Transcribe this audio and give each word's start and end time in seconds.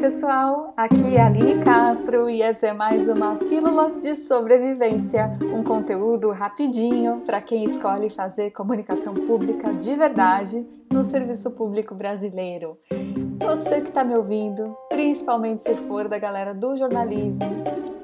pessoal, 0.00 0.72
aqui 0.78 1.14
é 1.14 1.20
a 1.20 1.26
Aline 1.26 1.62
Castro 1.62 2.30
e 2.30 2.40
essa 2.40 2.68
é 2.68 2.72
mais 2.72 3.06
uma 3.06 3.36
Pílula 3.36 3.90
de 4.00 4.14
Sobrevivência, 4.14 5.36
um 5.54 5.62
conteúdo 5.62 6.30
rapidinho 6.30 7.20
para 7.26 7.42
quem 7.42 7.64
escolhe 7.64 8.08
fazer 8.08 8.50
comunicação 8.52 9.12
pública 9.12 9.74
de 9.74 9.94
verdade 9.94 10.66
no 10.90 11.04
serviço 11.04 11.50
público 11.50 11.94
brasileiro. 11.94 12.78
Você 13.40 13.82
que 13.82 13.88
está 13.88 14.02
me 14.02 14.16
ouvindo, 14.16 14.74
principalmente 14.88 15.64
se 15.64 15.74
for 15.74 16.08
da 16.08 16.18
galera 16.18 16.54
do 16.54 16.78
jornalismo, 16.78 17.44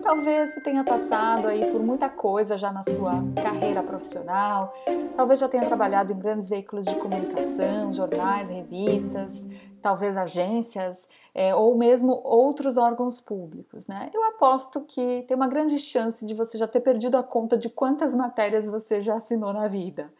talvez 0.02 0.54
tenha 0.62 0.84
passado 0.84 1.48
aí 1.48 1.64
por 1.70 1.82
muita 1.82 2.10
coisa 2.10 2.58
já 2.58 2.70
na 2.70 2.82
sua 2.82 3.24
carreira 3.42 3.82
profissional, 3.82 4.74
talvez 5.16 5.40
já 5.40 5.48
tenha 5.48 5.64
trabalhado 5.64 6.12
em 6.12 6.18
grandes 6.18 6.50
veículos 6.50 6.84
de 6.84 6.94
comunicação, 6.96 7.90
jornais, 7.90 8.50
revistas, 8.50 9.48
talvez 9.86 10.16
agências 10.16 11.08
é, 11.32 11.54
ou 11.54 11.78
mesmo 11.78 12.20
outros 12.24 12.76
órgãos 12.76 13.20
públicos, 13.20 13.86
né? 13.86 14.10
Eu 14.12 14.24
aposto 14.24 14.80
que 14.80 15.24
tem 15.28 15.36
uma 15.36 15.46
grande 15.46 15.78
chance 15.78 16.26
de 16.26 16.34
você 16.34 16.58
já 16.58 16.66
ter 16.66 16.80
perdido 16.80 17.16
a 17.16 17.22
conta 17.22 17.56
de 17.56 17.70
quantas 17.70 18.12
matérias 18.12 18.68
você 18.68 19.00
já 19.00 19.14
assinou 19.14 19.52
na 19.52 19.68
vida. 19.68 20.12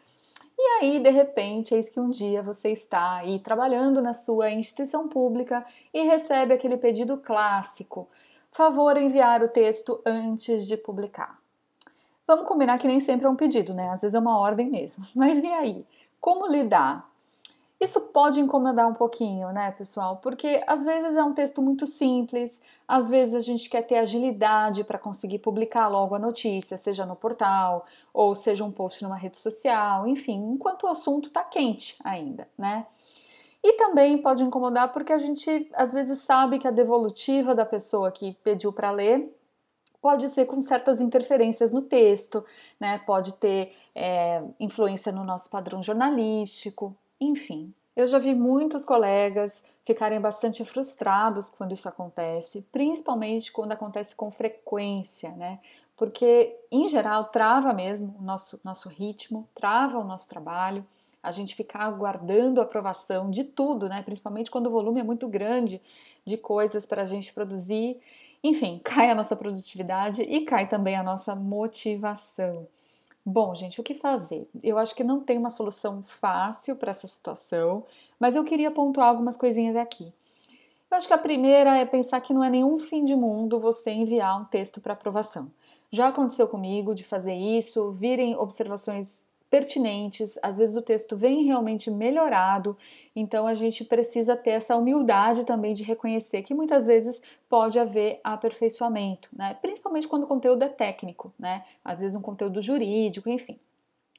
E 0.57 0.61
aí, 0.79 0.99
de 1.01 1.09
repente, 1.09 1.75
eis 1.75 1.89
que 1.89 1.99
um 1.99 2.09
dia 2.09 2.41
você 2.41 2.69
está 2.69 3.15
aí 3.15 3.39
trabalhando 3.39 4.01
na 4.01 4.13
sua 4.13 4.49
instituição 4.51 5.09
pública 5.09 5.65
e 5.93 6.01
recebe 6.03 6.53
aquele 6.53 6.77
pedido 6.77 7.17
clássico: 7.17 8.07
favor 8.53 8.95
enviar 8.95 9.43
o 9.43 9.49
texto 9.49 10.01
antes 10.05 10.65
de 10.65 10.77
publicar. 10.77 11.37
Vamos 12.25 12.47
combinar 12.47 12.77
que 12.77 12.87
nem 12.87 13.01
sempre 13.01 13.25
é 13.25 13.29
um 13.29 13.35
pedido, 13.35 13.73
né? 13.73 13.89
Às 13.89 13.99
vezes 13.99 14.15
é 14.15 14.19
uma 14.19 14.39
ordem 14.39 14.69
mesmo. 14.69 15.05
Mas 15.13 15.43
e 15.43 15.47
aí? 15.47 15.85
Como 16.21 16.47
lidar 16.47 17.05
isso 17.79 18.01
pode 18.01 18.39
incomodar 18.39 18.87
um 18.87 18.93
pouquinho, 18.93 19.51
né, 19.51 19.71
pessoal? 19.71 20.17
Porque 20.17 20.63
às 20.65 20.83
vezes 20.83 21.15
é 21.15 21.23
um 21.23 21.33
texto 21.33 21.61
muito 21.61 21.85
simples, 21.85 22.61
às 22.87 23.07
vezes 23.07 23.35
a 23.35 23.39
gente 23.39 23.69
quer 23.69 23.83
ter 23.83 23.97
agilidade 23.97 24.83
para 24.83 24.97
conseguir 24.97 25.39
publicar 25.39 25.87
logo 25.87 26.15
a 26.15 26.19
notícia, 26.19 26.77
seja 26.77 27.05
no 27.05 27.15
portal 27.15 27.85
ou 28.11 28.33
seja 28.33 28.63
um 28.63 28.71
post 28.71 29.03
numa 29.03 29.15
rede 29.15 29.37
social, 29.37 30.07
enfim, 30.07 30.53
enquanto 30.53 30.83
o 30.83 30.87
assunto 30.87 31.27
está 31.27 31.43
quente 31.43 31.95
ainda, 32.03 32.47
né? 32.57 32.87
E 33.63 33.73
também 33.73 34.17
pode 34.17 34.43
incomodar 34.43 34.91
porque 34.91 35.13
a 35.13 35.19
gente 35.19 35.69
às 35.73 35.93
vezes 35.93 36.19
sabe 36.19 36.57
que 36.57 36.67
a 36.67 36.71
devolutiva 36.71 37.53
da 37.53 37.65
pessoa 37.65 38.11
que 38.11 38.33
pediu 38.43 38.73
para 38.73 38.89
ler 38.89 39.35
pode 40.01 40.29
ser 40.29 40.45
com 40.45 40.59
certas 40.61 40.99
interferências 40.99 41.71
no 41.71 41.81
texto, 41.83 42.43
né? 42.79 42.99
Pode 43.05 43.33
ter 43.33 43.75
é, 43.93 44.41
influência 44.59 45.11
no 45.11 45.23
nosso 45.23 45.49
padrão 45.49 45.83
jornalístico, 45.83 46.95
enfim, 47.19 47.73
eu 47.95 48.05
já 48.07 48.19
vi 48.19 48.35
muitos 48.35 48.85
colegas 48.85 49.63
ficarem 49.85 50.19
bastante 50.19 50.63
frustrados 50.65 51.49
quando 51.49 51.73
isso 51.73 51.87
acontece, 51.87 52.65
principalmente 52.71 53.51
quando 53.51 53.71
acontece 53.71 54.15
com 54.15 54.31
frequência, 54.31 55.31
né? 55.31 55.59
Porque, 55.95 56.55
em 56.71 56.87
geral, 56.87 57.25
trava 57.25 57.73
mesmo 57.73 58.15
o 58.19 58.21
nosso, 58.21 58.59
nosso 58.63 58.87
ritmo, 58.87 59.49
trava 59.55 59.97
o 59.97 60.03
nosso 60.03 60.29
trabalho, 60.29 60.85
a 61.23 61.31
gente 61.31 61.55
ficar 61.55 61.81
aguardando 61.81 62.61
a 62.61 62.63
aprovação 62.63 63.31
de 63.31 63.43
tudo, 63.43 63.89
né? 63.89 64.03
Principalmente 64.03 64.51
quando 64.51 64.67
o 64.67 64.71
volume 64.71 64.99
é 64.99 65.03
muito 65.03 65.27
grande 65.27 65.81
de 66.23 66.37
coisas 66.37 66.85
para 66.85 67.01
a 67.01 67.05
gente 67.05 67.33
produzir. 67.33 67.99
Enfim, 68.43 68.79
cai 68.85 69.09
a 69.09 69.15
nossa 69.15 69.35
produtividade 69.35 70.21
e 70.21 70.41
cai 70.41 70.67
também 70.67 70.95
a 70.95 71.03
nossa 71.03 71.33
motivação. 71.35 72.67
Bom, 73.29 73.53
gente, 73.53 73.81
o 73.81 73.83
que 73.83 73.93
fazer? 73.93 74.47
Eu 74.63 74.77
acho 74.77 74.95
que 74.95 75.03
não 75.03 75.19
tem 75.19 75.37
uma 75.37 75.49
solução 75.49 76.01
fácil 76.01 76.77
para 76.77 76.91
essa 76.91 77.05
situação, 77.07 77.83
mas 78.17 78.35
eu 78.35 78.45
queria 78.45 78.71
pontuar 78.71 79.09
algumas 79.09 79.35
coisinhas 79.35 79.75
aqui. 79.75 80.13
Eu 80.89 80.95
acho 80.97 81.07
que 81.09 81.13
a 81.13 81.17
primeira 81.17 81.75
é 81.75 81.83
pensar 81.83 82.21
que 82.21 82.33
não 82.33 82.41
é 82.41 82.49
nenhum 82.49 82.79
fim 82.79 83.03
de 83.03 83.13
mundo 83.17 83.59
você 83.59 83.91
enviar 83.91 84.41
um 84.41 84.45
texto 84.45 84.79
para 84.79 84.93
aprovação. 84.93 85.51
Já 85.91 86.07
aconteceu 86.07 86.47
comigo 86.47 86.95
de 86.95 87.03
fazer 87.03 87.33
isso, 87.33 87.91
virem 87.91 88.33
observações 88.37 89.26
pertinentes, 89.49 90.37
às 90.43 90.57
vezes 90.57 90.75
o 90.75 90.81
texto 90.81 91.15
vem 91.15 91.43
realmente 91.43 91.89
melhorado, 91.89 92.77
então 93.15 93.47
a 93.47 93.53
gente 93.53 93.83
precisa 93.83 94.35
ter 94.35 94.51
essa 94.51 94.75
humildade 94.75 95.45
também 95.45 95.73
de 95.73 95.83
reconhecer 95.83 96.43
que 96.43 96.53
muitas 96.53 96.85
vezes 96.85 97.21
pode 97.49 97.79
haver 97.79 98.19
aperfeiçoamento, 98.23 99.29
né? 99.33 99.57
Principalmente 99.61 100.07
quando 100.07 100.23
o 100.23 100.27
conteúdo 100.27 100.63
é 100.63 100.69
técnico, 100.69 101.33
né? 101.39 101.65
Às 101.83 101.99
vezes 101.99 102.15
um 102.15 102.21
conteúdo 102.21 102.61
jurídico, 102.61 103.29
enfim. 103.29 103.57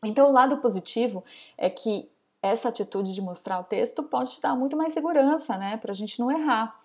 Então 0.02 0.28
o 0.28 0.32
lado 0.32 0.58
positivo 0.58 1.24
é 1.56 1.68
que 1.68 2.08
essa 2.40 2.68
atitude 2.68 3.14
de 3.14 3.20
mostrar 3.20 3.58
o 3.60 3.64
texto 3.64 4.02
pode 4.02 4.32
te 4.32 4.40
dar 4.40 4.56
muito 4.56 4.76
mais 4.76 4.92
segurança, 4.92 5.56
né? 5.56 5.76
Para 5.76 5.92
a 5.92 5.94
gente 5.94 6.18
não 6.20 6.30
errar 6.30 6.78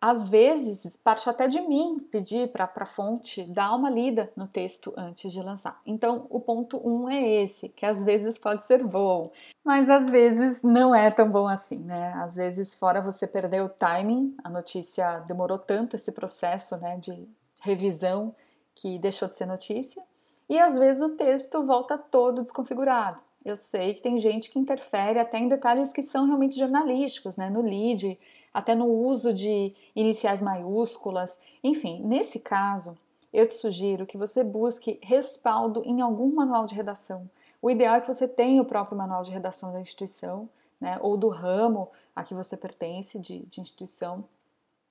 às 0.00 0.28
vezes 0.28 0.96
parte 0.96 1.28
até 1.28 1.48
de 1.48 1.60
mim 1.60 1.98
pedir 2.10 2.52
para 2.52 2.70
a 2.74 2.86
fonte 2.86 3.44
dar 3.44 3.74
uma 3.74 3.90
lida 3.90 4.30
no 4.36 4.46
texto 4.46 4.92
antes 4.96 5.32
de 5.32 5.42
lançar. 5.42 5.80
Então, 5.86 6.26
o 6.30 6.40
ponto 6.40 6.80
um 6.86 7.08
é 7.08 7.42
esse, 7.42 7.68
que 7.70 7.86
às 7.86 8.04
vezes 8.04 8.38
pode 8.38 8.64
ser 8.64 8.84
bom, 8.84 9.30
mas 9.64 9.88
às 9.88 10.10
vezes 10.10 10.62
não 10.62 10.94
é 10.94 11.10
tão 11.10 11.30
bom 11.30 11.48
assim, 11.48 11.78
né? 11.78 12.12
Às 12.16 12.36
vezes, 12.36 12.74
fora 12.74 13.00
você 13.00 13.26
perder 13.26 13.62
o 13.62 13.68
timing, 13.68 14.36
a 14.44 14.48
notícia 14.48 15.20
demorou 15.20 15.58
tanto 15.58 15.96
esse 15.96 16.12
processo, 16.12 16.76
né, 16.76 16.96
de 16.98 17.28
revisão 17.60 18.34
que 18.74 18.98
deixou 18.98 19.28
de 19.28 19.34
ser 19.34 19.46
notícia, 19.46 20.02
e 20.48 20.58
às 20.58 20.78
vezes 20.78 21.02
o 21.02 21.16
texto 21.16 21.64
volta 21.66 21.98
todo 21.98 22.42
desconfigurado. 22.42 23.25
Eu 23.46 23.54
sei 23.54 23.94
que 23.94 24.02
tem 24.02 24.18
gente 24.18 24.50
que 24.50 24.58
interfere 24.58 25.20
até 25.20 25.38
em 25.38 25.46
detalhes 25.46 25.92
que 25.92 26.02
são 26.02 26.26
realmente 26.26 26.58
jornalísticos, 26.58 27.36
né? 27.36 27.48
No 27.48 27.62
lead, 27.62 28.18
até 28.52 28.74
no 28.74 28.86
uso 28.86 29.32
de 29.32 29.72
iniciais 29.94 30.42
maiúsculas. 30.42 31.40
Enfim, 31.62 32.02
nesse 32.02 32.40
caso, 32.40 32.98
eu 33.32 33.48
te 33.48 33.54
sugiro 33.54 34.04
que 34.04 34.18
você 34.18 34.42
busque 34.42 34.98
respaldo 35.00 35.80
em 35.84 36.00
algum 36.00 36.34
manual 36.34 36.66
de 36.66 36.74
redação. 36.74 37.30
O 37.62 37.70
ideal 37.70 37.94
é 37.94 38.00
que 38.00 38.12
você 38.12 38.26
tenha 38.26 38.60
o 38.60 38.64
próprio 38.64 38.98
manual 38.98 39.22
de 39.22 39.30
redação 39.30 39.72
da 39.72 39.80
instituição, 39.80 40.48
né, 40.80 40.98
ou 41.00 41.16
do 41.16 41.28
ramo 41.28 41.88
a 42.16 42.24
que 42.24 42.34
você 42.34 42.56
pertence 42.56 43.16
de, 43.16 43.46
de 43.46 43.60
instituição. 43.60 44.24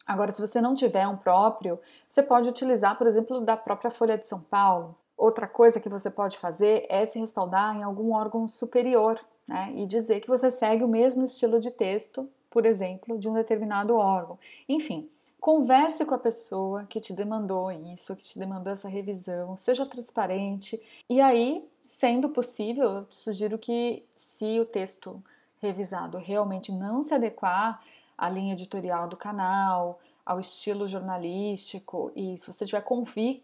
Agora, 0.07 0.31
se 0.31 0.39
você 0.39 0.61
não 0.61 0.75
tiver 0.75 1.05
um 1.09 1.17
próprio, 1.17 1.77
você 2.07 2.23
pode 2.23 2.47
utilizar, 2.47 2.97
por 2.97 3.05
exemplo, 3.05 3.41
da 3.41 3.57
própria 3.57 3.91
Folha 3.91 4.17
de 4.17 4.25
São 4.25 4.39
Paulo. 4.39 4.95
Outra 5.18 5.48
coisa 5.48 5.80
que 5.80 5.90
você 5.90 6.09
pode 6.09 6.38
fazer 6.38 6.86
é 6.90 7.06
se 7.06 7.20
respaldar 7.20 7.76
em 7.76 7.84
algum 7.84 8.14
órgão 8.14 8.48
superior 8.48 9.20
né, 9.48 9.72
e 9.76 9.86
dizer 9.86 10.20
que 10.20 10.28
você 10.28 10.52
segue 10.52 10.84
o 10.84 10.88
mesmo 10.88 11.24
estilo 11.24 11.59
de 11.59 11.72
texto 11.72 12.30
por 12.56 12.66
exemplo, 12.66 13.20
de 13.20 13.28
um 13.28 13.34
determinado 13.34 13.98
órgão. 13.98 14.40
Enfim, 14.70 15.09
converse 15.42 16.06
com 16.06 16.16
a 16.16 16.18
pessoa 16.18 16.86
que 16.86 17.02
te 17.02 17.12
demandou 17.12 17.70
isso, 17.70 18.16
que 18.16 18.24
te 18.24 18.40
demandou 18.40 18.72
essa 18.72 18.88
revisão, 18.88 19.58
seja 19.58 19.86
transparente. 19.86 20.81
E 21.09 21.20
aí, 21.20 21.68
sendo 21.84 22.30
possível, 22.30 22.90
eu 22.90 23.08
sugiro 23.09 23.58
que, 23.58 24.06
se 24.16 24.58
o 24.58 24.66
texto 24.66 25.22
revisado 25.58 26.18
realmente 26.18 26.72
não 26.72 27.02
se 27.02 27.14
adequar 27.14 27.84
à 28.18 28.30
linha 28.30 28.53
editorial 28.53 29.09
do 29.09 29.18
canal, 29.18 30.00
ao 30.25 30.40
estilo 30.40 30.88
jornalístico, 30.88 32.12
e 32.16 32.38
se 32.38 32.47
você 32.47 32.63
estiver 32.63 32.84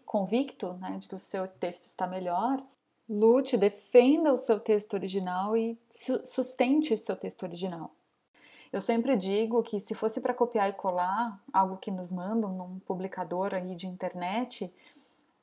convicto 0.04 0.72
né, 0.74 0.96
de 0.98 1.06
que 1.06 1.14
o 1.14 1.20
seu 1.20 1.46
texto 1.46 1.84
está 1.84 2.06
melhor, 2.06 2.60
lute, 3.08 3.56
defenda 3.56 4.32
o 4.32 4.36
seu 4.36 4.58
texto 4.58 4.94
original 4.94 5.56
e 5.56 5.78
sustente 6.24 6.94
o 6.94 6.98
seu 6.98 7.14
texto 7.14 7.44
original. 7.44 7.92
Eu 8.72 8.80
sempre 8.80 9.16
digo 9.16 9.62
que 9.62 9.78
se 9.78 9.94
fosse 9.94 10.20
para 10.20 10.32
copiar 10.32 10.70
e 10.70 10.72
colar 10.72 11.38
algo 11.52 11.76
que 11.76 11.90
nos 11.90 12.10
mandam 12.10 12.50
num 12.50 12.78
publicador 12.80 13.54
aí 13.54 13.74
de 13.74 13.86
internet, 13.86 14.74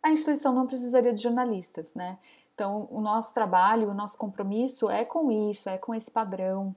a 0.01 0.11
instituição 0.11 0.53
não 0.53 0.65
precisaria 0.65 1.13
de 1.13 1.21
jornalistas, 1.21 1.93
né? 1.93 2.17
Então, 2.55 2.87
o 2.91 2.99
nosso 2.99 3.33
trabalho, 3.33 3.89
o 3.89 3.93
nosso 3.93 4.17
compromisso 4.17 4.89
é 4.89 5.05
com 5.05 5.31
isso, 5.31 5.69
é 5.69 5.77
com 5.77 5.93
esse 5.93 6.09
padrão, 6.09 6.75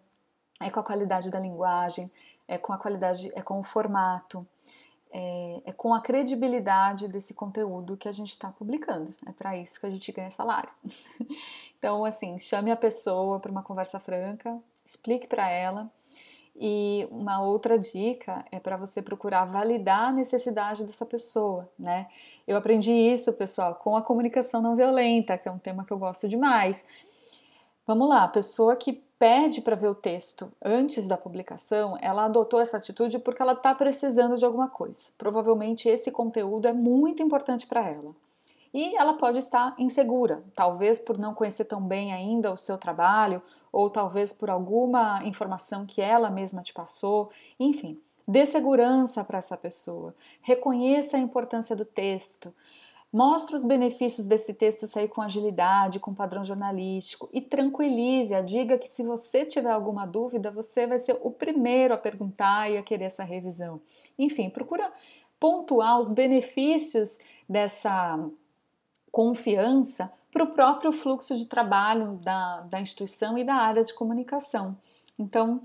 é 0.60 0.70
com 0.70 0.78
a 0.78 0.82
qualidade 0.82 1.30
da 1.30 1.40
linguagem, 1.40 2.10
é 2.46 2.58
com 2.58 2.72
a 2.72 2.78
qualidade, 2.78 3.32
é 3.34 3.42
com 3.42 3.58
o 3.58 3.64
formato, 3.64 4.46
é, 5.12 5.62
é 5.66 5.72
com 5.72 5.92
a 5.92 6.00
credibilidade 6.00 7.06
desse 7.06 7.34
conteúdo 7.34 7.96
que 7.96 8.08
a 8.08 8.12
gente 8.12 8.30
está 8.30 8.48
publicando. 8.48 9.14
É 9.26 9.32
para 9.32 9.56
isso 9.56 9.78
que 9.78 9.86
a 9.86 9.90
gente 9.90 10.10
ganha 10.10 10.30
salário. 10.30 10.70
então, 11.78 12.04
assim, 12.04 12.38
chame 12.38 12.70
a 12.70 12.76
pessoa 12.76 13.38
para 13.38 13.50
uma 13.50 13.62
conversa 13.62 14.00
franca, 14.00 14.58
explique 14.84 15.26
para 15.26 15.48
ela 15.48 15.90
e 16.54 17.08
uma 17.10 17.42
outra 17.42 17.78
dica 17.78 18.44
é 18.52 18.60
para 18.60 18.76
você 18.76 19.00
procurar 19.00 19.44
validar 19.46 20.08
a 20.08 20.12
necessidade 20.12 20.84
dessa 20.84 21.06
pessoa, 21.06 21.70
né? 21.78 22.08
Eu 22.46 22.56
aprendi 22.56 22.92
isso, 22.92 23.32
pessoal, 23.32 23.74
com 23.76 23.96
a 23.96 24.02
comunicação 24.02 24.60
não 24.60 24.76
violenta, 24.76 25.38
que 25.38 25.48
é 25.48 25.52
um 25.52 25.58
tema 25.58 25.84
que 25.84 25.92
eu 25.92 25.98
gosto 25.98 26.28
demais. 26.28 26.84
Vamos 27.86 28.08
lá, 28.08 28.24
a 28.24 28.28
pessoa 28.28 28.76
que 28.76 29.02
pede 29.22 29.60
para 29.60 29.76
ver 29.76 29.86
o 29.86 29.94
texto 29.94 30.50
antes 30.60 31.06
da 31.06 31.16
publicação, 31.16 31.96
ela 32.00 32.24
adotou 32.24 32.58
essa 32.58 32.76
atitude 32.76 33.20
porque 33.20 33.40
ela 33.40 33.52
está 33.52 33.72
precisando 33.72 34.36
de 34.36 34.44
alguma 34.44 34.68
coisa. 34.68 35.12
Provavelmente 35.16 35.88
esse 35.88 36.10
conteúdo 36.10 36.66
é 36.66 36.72
muito 36.72 37.22
importante 37.22 37.64
para 37.64 37.88
ela. 37.88 38.16
E 38.74 38.96
ela 38.96 39.14
pode 39.14 39.38
estar 39.38 39.76
insegura, 39.78 40.42
talvez 40.56 40.98
por 40.98 41.16
não 41.18 41.34
conhecer 41.34 41.66
tão 41.66 41.80
bem 41.80 42.12
ainda 42.12 42.52
o 42.52 42.56
seu 42.56 42.76
trabalho 42.76 43.40
ou 43.70 43.88
talvez 43.88 44.32
por 44.32 44.50
alguma 44.50 45.22
informação 45.24 45.86
que 45.86 46.00
ela 46.00 46.28
mesma 46.28 46.60
te 46.60 46.72
passou, 46.72 47.30
enfim. 47.60 48.00
Dê 48.26 48.44
segurança 48.44 49.22
para 49.22 49.38
essa 49.38 49.56
pessoa. 49.56 50.16
Reconheça 50.40 51.16
a 51.16 51.20
importância 51.20 51.76
do 51.76 51.84
texto. 51.84 52.52
Mostre 53.12 53.54
os 53.54 53.64
benefícios 53.64 54.26
desse 54.26 54.54
texto 54.54 54.86
sair 54.86 55.08
com 55.08 55.20
agilidade, 55.20 56.00
com 56.00 56.14
padrão 56.14 56.42
jornalístico 56.42 57.28
e 57.30 57.42
tranquilize-a. 57.42 58.40
Diga 58.40 58.78
que 58.78 58.88
se 58.88 59.02
você 59.02 59.44
tiver 59.44 59.70
alguma 59.70 60.06
dúvida, 60.06 60.50
você 60.50 60.86
vai 60.86 60.98
ser 60.98 61.18
o 61.20 61.30
primeiro 61.30 61.92
a 61.92 61.98
perguntar 61.98 62.70
e 62.70 62.78
a 62.78 62.82
querer 62.82 63.04
essa 63.04 63.22
revisão. 63.22 63.82
Enfim, 64.18 64.48
procura 64.48 64.90
pontuar 65.38 66.00
os 66.00 66.10
benefícios 66.10 67.18
dessa 67.46 68.18
confiança 69.10 70.10
para 70.32 70.44
o 70.44 70.52
próprio 70.52 70.90
fluxo 70.90 71.36
de 71.36 71.44
trabalho 71.44 72.18
da, 72.22 72.60
da 72.62 72.80
instituição 72.80 73.36
e 73.36 73.44
da 73.44 73.56
área 73.56 73.84
de 73.84 73.92
comunicação. 73.92 74.74
Então, 75.18 75.60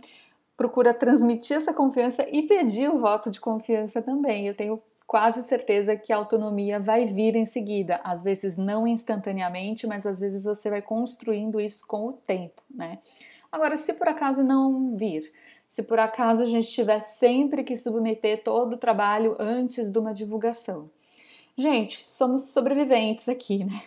procura 0.57 0.94
transmitir 0.94 1.55
essa 1.55 1.73
confiança 1.73 2.27
e 2.29 2.41
pedir 2.41 2.89
o 2.89 2.99
voto 2.99 3.31
de 3.31 3.39
confiança 3.39 4.01
também. 4.01 4.47
Eu 4.47 4.53
tenho 4.53 4.81
quase 5.07 5.42
certeza 5.42 5.95
que 5.95 6.12
a 6.12 6.18
autonomia 6.18 6.81
vai 6.81 7.06
vir 7.06 7.36
em 7.38 7.45
seguida, 7.45 8.01
às 8.04 8.21
vezes 8.21 8.57
não 8.57 8.86
instantaneamente, 8.86 9.88
mas 9.88 10.06
às 10.06 10.19
vezes 10.19 10.44
você 10.44 10.69
vai 10.69 10.81
construindo 10.81 11.62
isso 11.62 11.88
com 11.88 12.07
o 12.07 12.13
tempo, 12.13 12.62
né? 12.69 13.00
Agora, 13.50 13.77
se 13.77 13.94
por 13.94 14.09
acaso 14.09 14.44
não 14.44 14.98
vir, 14.98 15.31
se 15.65 15.81
por 15.83 15.98
acaso 15.98 16.44
a 16.44 16.45
gente 16.45 16.68
tiver 16.68 17.00
sempre 17.00 17.63
que 17.63 17.77
submeter 17.77 18.44
todo 18.44 18.74
o 18.74 18.77
trabalho 18.77 19.38
antes 19.39 19.89
de 19.89 19.98
uma 19.98 20.13
divulgação. 20.13 20.89
Gente, 21.56 22.04
somos 22.07 22.50
sobreviventes 22.50 23.30
aqui, 23.30 23.63
né? 23.63 23.81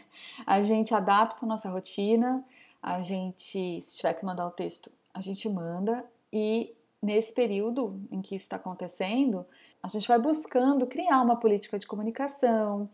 A 0.46 0.62
gente 0.62 0.94
adapta 0.94 1.44
a 1.44 1.48
nossa 1.48 1.68
rotina, 1.68 2.42
a 2.82 3.02
gente, 3.02 3.82
se 3.82 3.96
tiver 3.98 4.14
que 4.14 4.24
mandar 4.24 4.46
o 4.46 4.50
texto, 4.50 4.90
a 5.12 5.20
gente 5.20 5.46
manda 5.50 6.04
e 6.32 6.74
nesse 7.02 7.32
período 7.32 8.00
em 8.10 8.20
que 8.20 8.34
isso 8.34 8.44
está 8.44 8.56
acontecendo, 8.56 9.46
a 9.82 9.88
gente 9.88 10.06
vai 10.06 10.18
buscando 10.18 10.86
criar 10.86 11.22
uma 11.22 11.36
política 11.36 11.78
de 11.78 11.86
comunicação, 11.86 12.88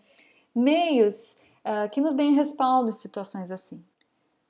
meios 0.55 1.37
uh, 1.65 1.89
que 1.91 2.01
nos 2.01 2.15
deem 2.15 2.35
respaldo 2.35 2.89
em 2.89 2.93
situações 2.93 3.51
assim. 3.51 3.85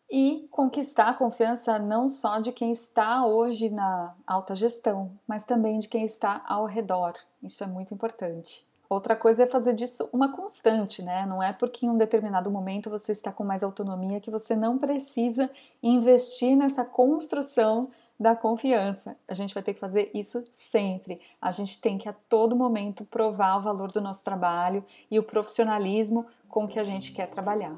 E 0.09 0.47
conquistar 0.51 1.09
a 1.09 1.15
confiança 1.15 1.79
não 1.79 2.09
só 2.09 2.39
de 2.39 2.53
quem 2.53 2.71
está 2.71 3.27
hoje 3.27 3.71
na 3.71 4.15
alta 4.25 4.55
gestão, 4.55 5.11
mas 5.27 5.45
também 5.45 5.81
de 5.81 5.89
quem 5.89 6.05
está 6.05 6.45
ao 6.47 6.65
redor. 6.65 7.15
Isso 7.43 7.65
é 7.65 7.67
muito 7.67 7.93
importante. 7.93 8.65
Outra 8.89 9.17
coisa 9.17 9.43
é 9.43 9.47
fazer 9.49 9.75
disso 9.75 10.09
uma 10.13 10.31
constante, 10.31 11.03
né? 11.03 11.27
Não 11.27 11.43
é 11.43 11.53
porque 11.53 11.87
em 11.87 11.91
um 11.91 11.99
determinado 11.99 12.49
momento 12.53 12.89
você 12.89 13.11
está 13.11 13.33
com 13.33 13.43
mais 13.43 13.65
autonomia 13.65 14.21
que 14.21 14.31
você 14.31 14.55
não 14.55 14.79
precisa 14.79 15.51
investir 15.83 16.57
nessa 16.57 16.85
construção 16.85 17.91
da 18.19 18.35
confiança. 18.35 19.17
A 19.29 19.35
gente 19.35 19.55
vai 19.55 19.63
ter 19.63 19.75
que 19.75 19.81
fazer 19.81 20.11
isso 20.15 20.45
sempre. 20.51 21.21
A 21.41 21.53
gente 21.53 21.81
tem 21.81 21.99
que 21.99 22.09
a 22.09 22.13
todo 22.13 22.57
momento 22.57 23.05
provar 23.05 23.59
o 23.59 23.63
valor 23.63 23.93
do 23.93 24.01
nosso 24.01 24.25
trabalho 24.25 24.85
e 25.11 25.19
o 25.19 25.23
profissionalismo 25.23 26.27
com 26.49 26.67
que 26.67 26.79
a 26.79 26.85
gente 26.85 27.13
quer 27.13 27.29
trabalhar. 27.29 27.77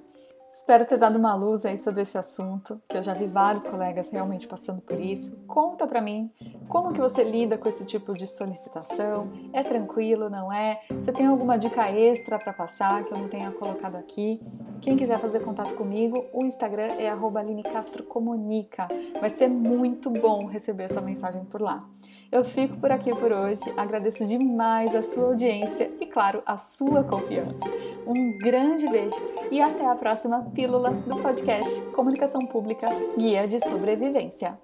Espero 0.50 0.86
ter 0.86 0.96
dado 0.96 1.18
uma 1.18 1.34
luz 1.34 1.64
aí 1.64 1.76
sobre 1.76 2.02
esse 2.02 2.16
assunto, 2.16 2.80
que 2.88 2.96
eu 2.96 3.02
já 3.02 3.12
vi 3.12 3.26
vários 3.26 3.64
colegas 3.64 4.10
realmente 4.10 4.46
passando 4.46 4.80
por 4.80 4.98
isso. 4.98 5.36
Conta 5.46 5.86
para 5.86 6.00
mim 6.00 6.30
como 6.68 6.92
que 6.92 7.00
você 7.00 7.22
lida 7.22 7.58
com 7.58 7.68
esse 7.68 7.84
tipo 7.84 8.14
de 8.14 8.26
solicitação? 8.26 9.30
É 9.52 9.62
tranquilo, 9.62 10.30
não 10.30 10.52
é? 10.52 10.80
Você 10.90 11.12
tem 11.12 11.26
alguma 11.26 11.58
dica 11.58 11.90
extra 11.90 12.38
para 12.38 12.52
passar 12.52 13.04
que 13.04 13.12
eu 13.12 13.18
não 13.18 13.28
tenha 13.28 13.50
colocado 13.50 13.96
aqui? 13.96 14.40
Quem 14.80 14.96
quiser 14.96 15.18
fazer 15.18 15.40
contato 15.40 15.74
comigo, 15.74 16.24
o 16.32 16.44
Instagram 16.44 16.88
é 16.98 17.12
@linecastrocomunica. 17.44 18.88
Vai 19.20 19.30
ser 19.30 19.48
muito 19.48 20.08
bom 20.10 20.46
receber 20.46 20.88
sua 20.90 21.02
mensagem 21.02 21.44
por 21.44 21.60
lá. 21.60 21.84
Eu 22.30 22.44
fico 22.44 22.76
por 22.76 22.92
aqui 22.92 23.10
por 23.10 23.32
hoje. 23.32 23.62
Agradeço 23.76 24.26
demais 24.26 24.94
a 24.94 25.02
sua 25.02 25.28
audiência 25.28 25.90
e, 25.98 26.04
claro, 26.04 26.42
a 26.44 26.58
sua 26.58 27.02
confiança. 27.02 27.64
Um 28.06 28.36
grande 28.36 28.86
beijo 28.88 29.16
e 29.50 29.60
até 29.60 29.86
a 29.86 29.94
próxima 29.94 30.42
pílula 30.54 30.90
do 30.90 31.16
podcast 31.16 31.80
Comunicação 31.92 32.44
Pública 32.46 32.88
Guia 33.16 33.48
de 33.48 33.58
Sobrevivência. 33.60 34.58